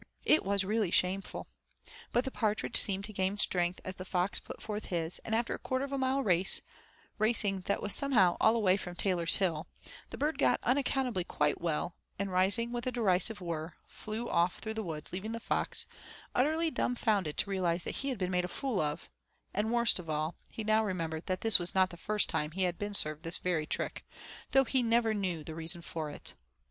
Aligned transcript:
It 0.25 0.43
was 0.43 0.63
really 0.63 0.89
shameful. 0.89 1.47
But 2.11 2.25
the 2.25 2.31
partridge 2.31 2.75
seemed 2.75 3.05
to 3.05 3.13
gain 3.13 3.37
strength 3.37 3.79
as 3.85 3.97
the 3.97 4.03
fox 4.03 4.39
put 4.39 4.59
forth 4.59 4.85
his, 4.85 5.19
and 5.19 5.35
after 5.35 5.53
a 5.53 5.59
quarter 5.59 5.85
of 5.85 5.91
a 5.91 5.97
mile 5.99 6.23
race, 6.23 6.61
racing 7.19 7.59
that 7.67 7.83
was 7.83 7.93
somehow 7.93 8.35
all 8.41 8.55
away 8.55 8.77
from 8.77 8.95
Taylor's 8.95 9.35
Hill, 9.35 9.67
the 10.09 10.17
bird 10.17 10.39
got 10.39 10.59
unaccountably 10.63 11.23
quite 11.23 11.61
well, 11.61 11.93
and, 12.17 12.31
rising 12.31 12.71
with 12.71 12.87
a 12.87 12.91
derisive 12.91 13.41
whirr, 13.41 13.75
flew 13.85 14.27
off 14.27 14.57
through 14.57 14.73
the 14.73 14.81
woods 14.81 15.13
leaving 15.13 15.33
the 15.33 15.39
fox 15.39 15.85
utterly 16.33 16.71
dumfounded 16.71 17.37
to 17.37 17.49
realize 17.51 17.83
that 17.83 17.97
he 17.97 18.09
had 18.09 18.17
been 18.17 18.31
made 18.31 18.43
a 18.45 18.47
fool 18.47 18.79
of, 18.81 19.07
and, 19.53 19.71
worst 19.71 19.99
of 19.99 20.09
all, 20.09 20.33
he 20.49 20.63
now 20.63 20.83
remembered 20.83 21.27
that 21.27 21.41
this 21.41 21.59
was 21.59 21.75
not 21.75 21.91
the 21.91 21.95
first 21.95 22.27
time 22.27 22.49
he 22.53 22.63
had 22.63 22.79
been 22.79 22.95
served 22.95 23.21
this 23.21 23.37
very 23.37 23.67
trick, 23.67 24.03
though 24.49 24.63
he 24.63 24.81
never 24.81 25.13
knew 25.13 25.43
the 25.43 25.53
reason 25.53 25.83
for 25.83 26.09
it. 26.09 26.33